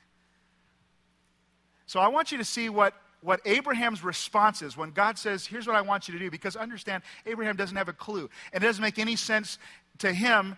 [1.85, 5.65] So I want you to see what what Abraham's response is when God says, Here's
[5.65, 8.29] what I want you to do, because understand, Abraham doesn't have a clue.
[8.51, 9.57] And it doesn't make any sense
[9.99, 10.55] to him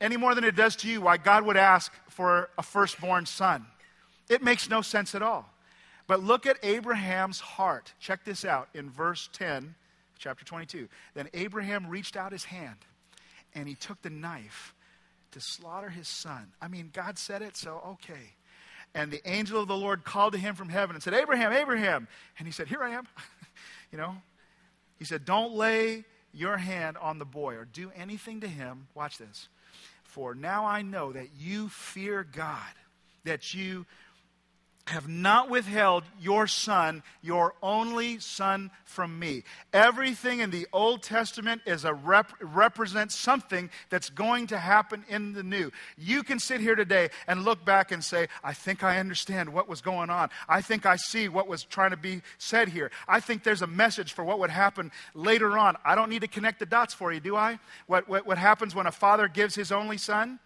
[0.00, 3.66] any more than it does to you why God would ask for a firstborn son.
[4.28, 5.48] It makes no sense at all.
[6.06, 7.92] But look at Abraham's heart.
[8.00, 9.74] Check this out in verse 10,
[10.18, 10.88] chapter 22.
[11.14, 12.78] Then Abraham reached out his hand
[13.54, 14.74] and he took the knife
[15.32, 16.52] to slaughter his son.
[16.60, 18.34] I mean, God said it, so okay.
[18.94, 22.08] And the angel of the Lord called to him from heaven and said, Abraham, Abraham.
[22.38, 23.06] And he said, Here I am.
[23.92, 24.16] you know,
[24.98, 28.88] he said, Don't lay your hand on the boy or do anything to him.
[28.94, 29.48] Watch this.
[30.02, 32.74] For now I know that you fear God,
[33.24, 33.86] that you
[34.90, 39.44] have not withheld your son, your only son, from me.
[39.72, 45.32] Everything in the Old Testament is a rep- represents something that's going to happen in
[45.32, 45.70] the new.
[45.96, 49.68] You can sit here today and look back and say, I think I understand what
[49.68, 50.28] was going on.
[50.48, 52.90] I think I see what was trying to be said here.
[53.06, 55.76] I think there's a message for what would happen later on.
[55.84, 57.58] I don't need to connect the dots for you, do I?
[57.86, 60.40] What, what, what happens when a father gives his only son?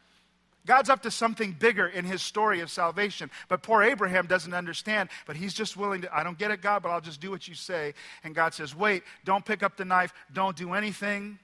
[0.66, 3.30] God's up to something bigger in his story of salvation.
[3.48, 6.82] But poor Abraham doesn't understand, but he's just willing to, I don't get it, God,
[6.82, 7.94] but I'll just do what you say.
[8.22, 11.38] And God says, Wait, don't pick up the knife, don't do anything.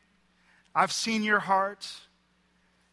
[0.74, 1.86] I've seen your heart.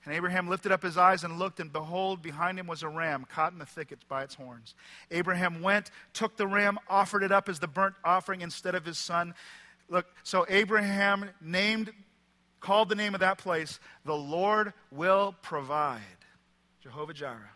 [0.04, 3.26] And Abraham lifted up his eyes and looked, and behold, behind him was a ram
[3.30, 4.74] caught in the thickets by its horns.
[5.12, 8.98] Abraham went, took the ram, offered it up as the burnt offering instead of his
[8.98, 9.34] son.
[9.90, 11.92] Look, so Abraham named,
[12.62, 16.02] called the name of that place, the Lord will provide.
[16.88, 17.52] Jehovah Jireh.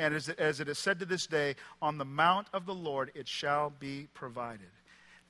[0.00, 3.12] And as, as it is said to this day, on the mount of the Lord
[3.14, 4.70] it shall be provided.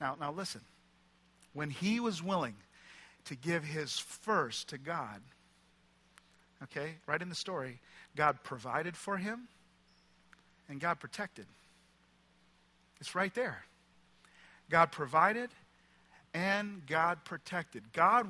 [0.00, 0.62] Now, now listen.
[1.52, 2.54] When he was willing
[3.26, 5.20] to give his first to God,
[6.62, 7.80] okay, right in the story,
[8.16, 9.48] God provided for him
[10.70, 11.44] and God protected.
[12.98, 13.62] It's right there.
[14.70, 15.50] God provided
[16.32, 17.92] and God protected.
[17.92, 18.26] God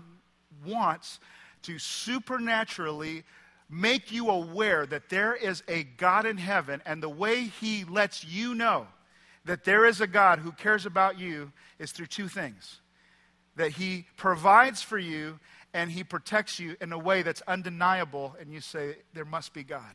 [0.66, 1.20] wants
[1.62, 3.22] to supernaturally
[3.68, 8.24] make you aware that there is a God in heaven, and the way He lets
[8.24, 8.86] you know
[9.44, 12.80] that there is a God who cares about you is through two things
[13.56, 15.38] that He provides for you
[15.74, 19.62] and He protects you in a way that's undeniable, and you say, There must be
[19.62, 19.94] God.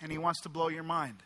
[0.00, 1.22] And He wants to blow your mind.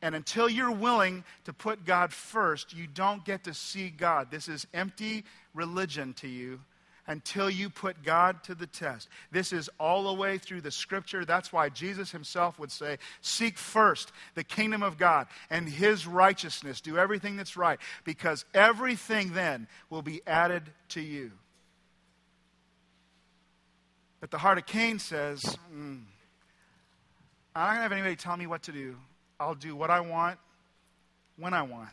[0.00, 4.30] And until you're willing to put God first, you don't get to see God.
[4.30, 6.60] This is empty religion to you
[7.08, 9.08] until you put God to the test.
[9.32, 11.24] This is all the way through the scripture.
[11.24, 16.80] That's why Jesus himself would say, Seek first the kingdom of God and his righteousness.
[16.80, 21.32] Do everything that's right, because everything then will be added to you.
[24.20, 25.42] But the heart of Cain says,
[25.72, 26.00] mm,
[27.54, 28.96] I'm not going to have anybody tell me what to do.
[29.40, 30.38] I'll do what I want
[31.36, 31.90] when I want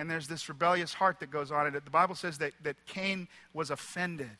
[0.00, 1.84] and there's this rebellious heart that goes on it.
[1.84, 4.30] The Bible says that, that Cain was offended.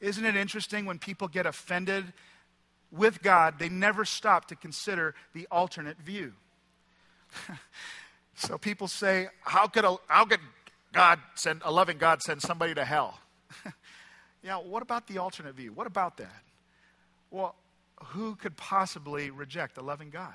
[0.00, 2.10] Isn't it interesting when people get offended
[2.90, 6.32] with God, they never stop to consider the alternate view?
[8.34, 10.40] so people say, how could, a, how could
[10.90, 13.20] God send, a loving God send somebody to hell?
[14.42, 15.74] yeah, what about the alternate view?
[15.74, 16.42] What about that?
[17.30, 17.56] Well,
[18.06, 20.34] who could possibly reject a loving God?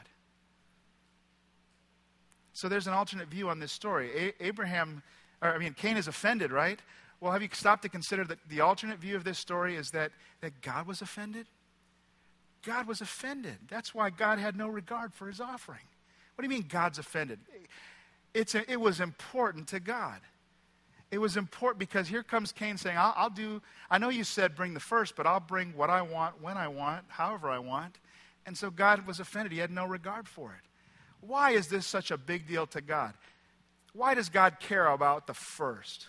[2.57, 4.09] So there's an alternate view on this story.
[4.17, 5.03] A- Abraham,
[5.43, 6.79] or I mean, Cain is offended, right?
[7.21, 10.11] Well, have you stopped to consider that the alternate view of this story is that,
[10.41, 11.45] that God was offended?
[12.65, 13.57] God was offended.
[13.69, 15.85] That's why God had no regard for his offering.
[16.33, 17.37] What do you mean God's offended?
[18.33, 20.19] It's a, it was important to God.
[21.11, 24.55] It was important because here comes Cain saying, I'll, I'll do, I know you said
[24.55, 27.99] bring the first, but I'll bring what I want, when I want, however I want.
[28.47, 29.51] And so God was offended.
[29.51, 30.66] He had no regard for it.
[31.27, 33.13] Why is this such a big deal to God?
[33.93, 36.07] Why does God care about the first?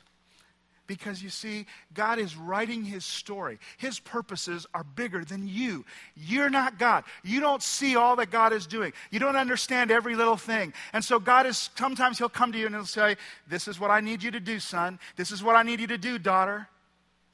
[0.86, 3.58] Because you see, God is writing his story.
[3.76, 5.84] His purposes are bigger than you.
[6.16, 7.04] You're not God.
[7.22, 8.94] You don't see all that God is doing.
[9.10, 10.72] You don't understand every little thing.
[10.94, 13.90] And so, God is sometimes He'll come to you and He'll say, This is what
[13.90, 14.98] I need you to do, son.
[15.16, 16.66] This is what I need you to do, daughter.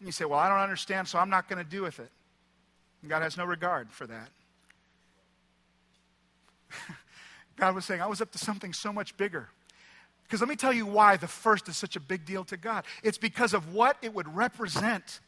[0.01, 2.11] And you say, Well, I don't understand, so I'm not going to do with it.
[3.03, 4.31] And God has no regard for that.
[7.57, 9.49] God was saying, I was up to something so much bigger.
[10.25, 12.85] Because let me tell you why the first is such a big deal to God.
[13.03, 15.21] It's because of what it would represent.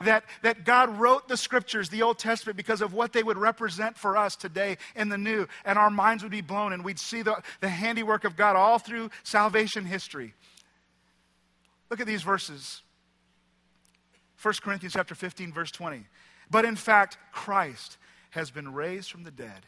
[0.00, 3.96] That, that God wrote the scriptures, the Old Testament, because of what they would represent
[3.96, 5.46] for us today in the new.
[5.64, 8.80] And our minds would be blown and we'd see the, the handiwork of God all
[8.80, 10.34] through salvation history.
[11.88, 12.82] Look at these verses
[14.42, 16.04] 1 Corinthians chapter 15, verse 20.
[16.50, 17.96] But in fact, Christ
[18.30, 19.66] has been raised from the dead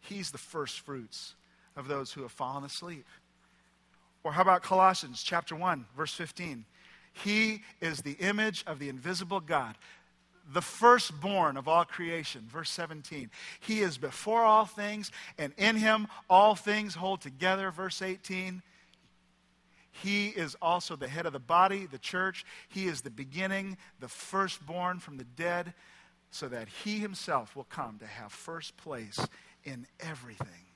[0.00, 1.34] He's the first fruits
[1.76, 3.06] of those who have fallen asleep.
[4.24, 6.64] Or how about Colossians chapter 1, verse 15?
[7.12, 9.76] He is the image of the invisible God,
[10.52, 12.46] the firstborn of all creation.
[12.48, 13.30] Verse 17.
[13.60, 17.70] He is before all things, and in him all things hold together.
[17.70, 18.62] Verse 18.
[19.92, 22.44] He is also the head of the body, the church.
[22.68, 25.74] He is the beginning, the firstborn from the dead,
[26.30, 29.18] so that he himself will come to have first place
[29.64, 30.66] in everything.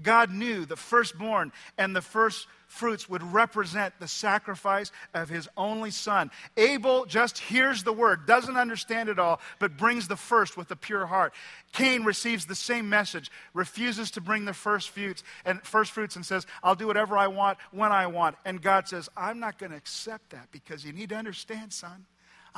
[0.00, 5.90] God knew the firstborn and the first fruits would represent the sacrifice of his only
[5.90, 6.30] son.
[6.56, 10.76] Abel just hears the word, doesn't understand it all, but brings the first with a
[10.76, 11.34] pure heart.
[11.72, 16.24] Cain receives the same message, refuses to bring the first fruits and first fruits and
[16.24, 19.72] says, "I'll do whatever I want when I want." And God says, "I'm not going
[19.72, 22.06] to accept that because you need to understand, son.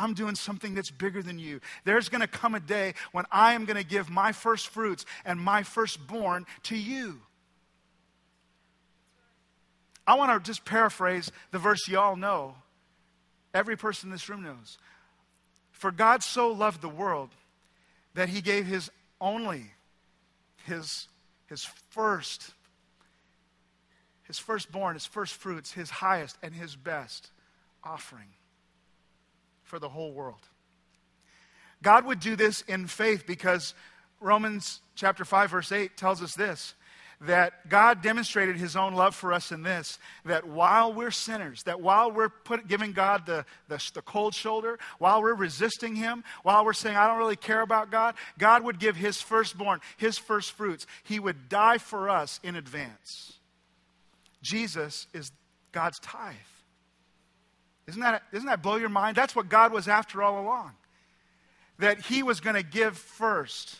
[0.00, 1.60] I'm doing something that's bigger than you.
[1.84, 5.04] There's going to come a day when I am going to give my first fruits
[5.26, 7.20] and my firstborn to you."
[10.06, 12.56] I want to just paraphrase the verse you all know.
[13.52, 14.78] Every person in this room knows.
[15.70, 17.30] For God so loved the world
[18.14, 18.90] that he gave his
[19.20, 19.70] only,
[20.64, 21.08] his,
[21.46, 22.54] his first,
[24.22, 27.30] his firstborn, his first fruits, his highest and his best
[27.84, 28.28] offering
[29.70, 30.40] for the whole world.
[31.80, 33.72] God would do this in faith because
[34.20, 36.74] Romans chapter 5 verse 8 tells us this
[37.22, 41.80] that God demonstrated his own love for us in this that while we're sinners, that
[41.80, 46.64] while we're put, giving God the, the, the cold shoulder, while we're resisting him, while
[46.64, 50.52] we're saying, I don't really care about God, God would give his firstborn, his first
[50.52, 50.86] fruits.
[51.04, 53.34] He would die for us in advance.
[54.42, 55.30] Jesus is
[55.72, 56.34] God's tithe.
[57.90, 59.16] Isn't that, doesn't that blow your mind?
[59.16, 60.72] That's what God was after all along.
[61.78, 63.76] That he was going to give first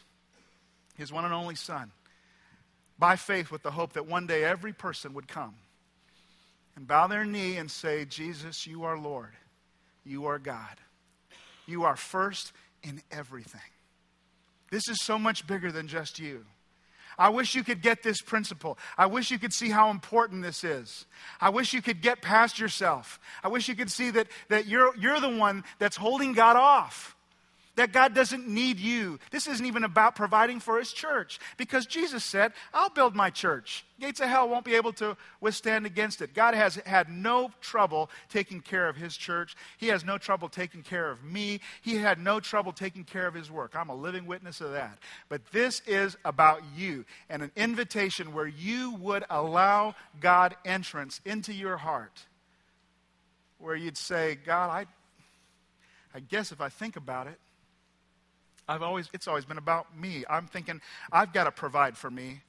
[0.97, 1.93] his one and only Son
[2.99, 5.55] by faith with the hope that one day every person would come
[6.77, 9.33] and bow their knee and say, Jesus, you are Lord.
[10.05, 10.77] You are God.
[11.67, 12.53] You are first
[12.83, 13.61] in everything.
[14.71, 16.45] This is so much bigger than just you.
[17.21, 18.79] I wish you could get this principle.
[18.97, 21.05] I wish you could see how important this is.
[21.39, 23.21] I wish you could get past yourself.
[23.45, 27.15] I wish you could see that, that you're, you're the one that's holding God off.
[27.77, 29.19] That God doesn't need you.
[29.31, 33.85] This isn't even about providing for his church because Jesus said, I'll build my church.
[34.01, 36.35] Gates of hell won't be able to withstand against it.
[36.35, 39.57] God has had no trouble taking care of his church.
[39.79, 41.61] He has no trouble taking care of me.
[41.81, 43.77] He had no trouble taking care of his work.
[43.77, 44.99] I'm a living witness of that.
[45.29, 51.53] But this is about you and an invitation where you would allow God entrance into
[51.53, 52.25] your heart.
[53.59, 54.87] Where you'd say, God, I,
[56.15, 57.39] I guess if I think about it,
[58.69, 60.25] I've always, it's always been about me.
[60.29, 60.81] I'm thinking,
[61.13, 62.43] I've got to provide for me,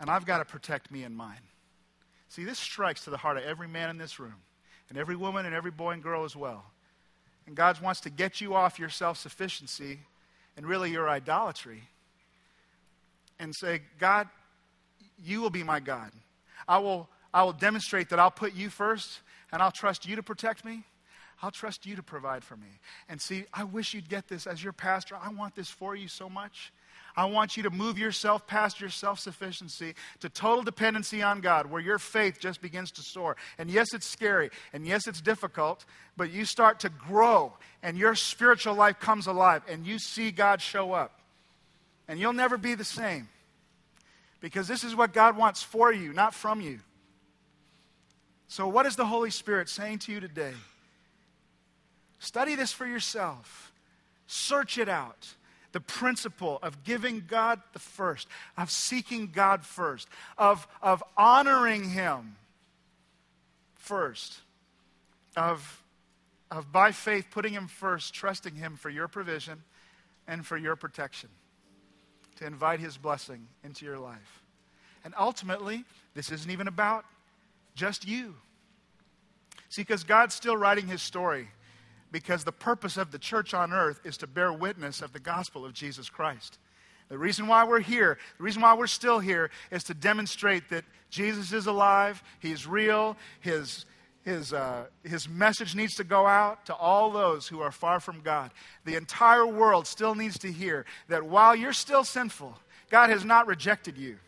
[0.00, 1.40] and I've got to protect me and mine.
[2.28, 4.36] See, this strikes to the heart of every man in this room,
[4.88, 6.64] and every woman and every boy and girl as well.
[7.46, 10.00] And God wants to get you off your self sufficiency
[10.56, 11.82] and really your idolatry
[13.38, 14.28] and say, God,
[15.24, 16.10] you will be my God.
[16.66, 19.20] I will, I will demonstrate that I'll put you first
[19.52, 20.84] and I'll trust you to protect me
[21.42, 22.80] I'll trust you to provide for me.
[23.08, 25.16] And see, I wish you'd get this as your pastor.
[25.20, 26.72] I want this for you so much.
[27.16, 31.66] I want you to move yourself past your self sufficiency to total dependency on God,
[31.66, 33.36] where your faith just begins to soar.
[33.58, 35.84] And yes, it's scary, and yes, it's difficult,
[36.16, 40.60] but you start to grow, and your spiritual life comes alive, and you see God
[40.62, 41.20] show up.
[42.06, 43.28] And you'll never be the same.
[44.40, 46.78] Because this is what God wants for you, not from you.
[48.46, 50.54] So, what is the Holy Spirit saying to you today?
[52.18, 53.72] Study this for yourself.
[54.26, 55.34] Search it out.
[55.72, 60.08] The principle of giving God the first, of seeking God first,
[60.38, 62.36] of, of honoring Him
[63.74, 64.38] first,
[65.36, 65.82] of,
[66.50, 69.62] of by faith putting Him first, trusting Him for your provision
[70.26, 71.28] and for your protection,
[72.36, 74.42] to invite His blessing into your life.
[75.04, 77.04] And ultimately, this isn't even about
[77.74, 78.34] just you.
[79.68, 81.48] See, because God's still writing His story
[82.10, 85.64] because the purpose of the church on earth is to bear witness of the gospel
[85.64, 86.58] of Jesus Christ.
[87.08, 90.84] The reason why we're here, the reason why we're still here, is to demonstrate that
[91.10, 93.86] Jesus is alive, He's real, His,
[94.24, 98.20] his, uh, his message needs to go out to all those who are far from
[98.20, 98.50] God.
[98.84, 102.58] The entire world still needs to hear that while you're still sinful,
[102.90, 104.18] God has not rejected you.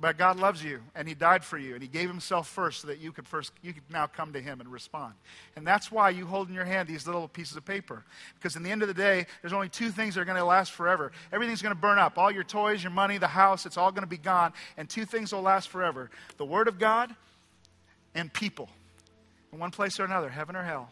[0.00, 2.88] But God loves you and He died for you and He gave Himself first so
[2.88, 5.14] that you could first you could now come to Him and respond.
[5.56, 8.04] And that's why you hold in your hand these little pieces of paper.
[8.34, 10.44] Because in the end of the day, there's only two things that are going to
[10.44, 11.12] last forever.
[11.32, 12.18] Everything's going to burn up.
[12.18, 14.52] All your toys, your money, the house, it's all going to be gone.
[14.76, 17.14] And two things will last forever the Word of God
[18.14, 18.68] and people
[19.52, 20.90] in one place or another, heaven or hell.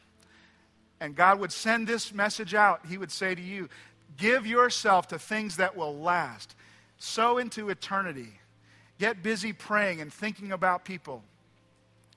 [1.00, 2.86] And God would send this message out.
[2.88, 3.68] He would say to you,
[4.16, 6.54] Give yourself to things that will last.
[6.98, 8.28] Sow into eternity.
[9.02, 11.24] Get busy praying and thinking about people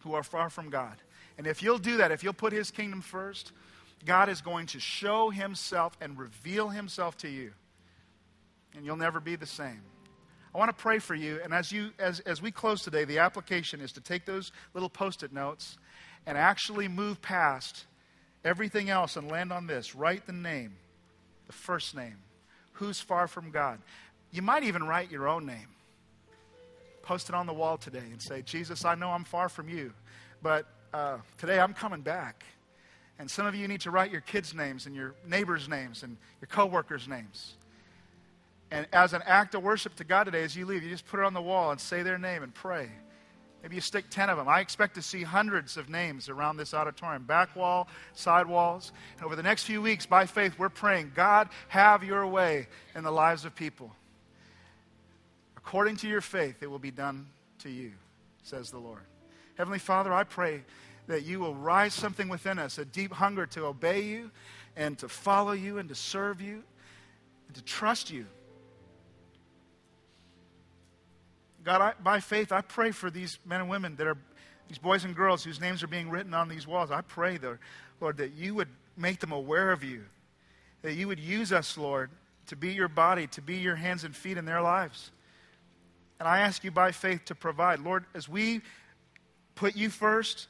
[0.01, 0.95] who are far from God.
[1.35, 3.53] And if you'll do that, if you'll put His kingdom first,
[4.05, 7.53] God is going to show Himself and reveal Himself to you.
[8.75, 9.81] And you'll never be the same.
[10.53, 11.39] I want to pray for you.
[11.43, 14.87] And as, you, as, as we close today, the application is to take those little
[14.87, 15.79] post it notes
[16.27, 17.87] and actually move past
[18.43, 19.95] everything else and land on this.
[19.95, 20.75] Write the name,
[21.47, 22.17] the first name.
[22.73, 23.79] Who's far from God?
[24.29, 25.69] You might even write your own name.
[27.05, 29.93] Post it on the wall today and say, Jesus, I know I'm far from you,
[30.41, 32.43] but uh, today I'm coming back.
[33.19, 36.17] And some of you need to write your kids' names and your neighbors' names and
[36.41, 37.55] your coworkers' names.
[38.71, 41.19] And as an act of worship to God today, as you leave, you just put
[41.19, 42.89] it on the wall and say their name and pray.
[43.61, 44.47] Maybe you stick 10 of them.
[44.47, 48.91] I expect to see hundreds of names around this auditorium, back wall, side walls.
[49.17, 53.03] And over the next few weeks, by faith, we're praying, God, have your way in
[53.03, 53.91] the lives of people.
[55.65, 57.25] According to your faith, it will be done
[57.59, 57.91] to you,
[58.43, 59.01] says the Lord.
[59.55, 60.63] Heavenly Father, I pray
[61.07, 64.29] that you will rise something within us, a deep hunger to obey you
[64.75, 66.63] and to follow you and to serve you
[67.47, 68.27] and to trust you.
[71.63, 74.17] God, I, by faith, I pray for these men and women that are,
[74.67, 76.91] these boys and girls whose names are being written on these walls.
[76.91, 77.57] I pray, Lord,
[77.99, 80.03] Lord, that you would make them aware of you,
[80.83, 82.11] that you would use us, Lord,
[82.47, 85.09] to be your body, to be your hands and feet in their lives.
[86.19, 87.79] And I ask you by faith to provide.
[87.79, 88.61] Lord, as we
[89.55, 90.47] put you first,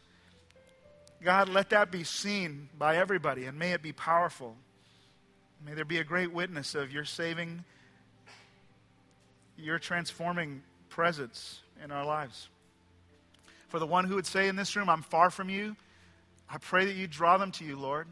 [1.24, 4.55] God, let that be seen by everybody and may it be powerful.
[5.66, 7.63] May there be a great witness of your saving,
[9.57, 12.49] your transforming presence in our lives.
[13.70, 15.76] For the one who would say in this room, I'm far from you,
[16.47, 18.07] I pray that you draw them to you, Lord.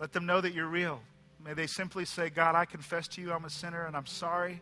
[0.00, 1.00] Let them know that you're real.
[1.44, 4.60] May they simply say, God, I confess to you I'm a sinner and I'm sorry,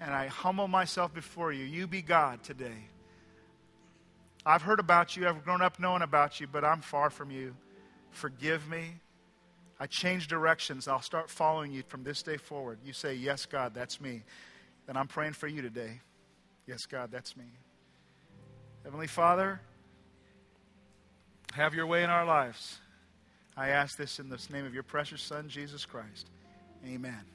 [0.00, 1.64] and I humble myself before you.
[1.64, 2.88] You be God today.
[4.46, 7.54] I've heard about you, I've grown up knowing about you, but I'm far from you.
[8.10, 8.96] Forgive me.
[9.80, 10.86] I change directions.
[10.86, 12.78] I'll start following you from this day forward.
[12.84, 14.22] You say, Yes, God, that's me.
[14.86, 16.00] Then I'm praying for you today.
[16.66, 17.44] Yes, God, that's me.
[18.84, 19.60] Heavenly Father,
[21.54, 22.78] have your way in our lives.
[23.56, 26.30] I ask this in the name of your precious Son, Jesus Christ.
[26.86, 27.33] Amen.